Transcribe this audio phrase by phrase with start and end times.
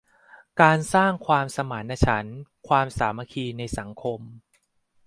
[0.61, 4.19] การสร้างความสมานฉันท์ ความสามัคคีในสังคม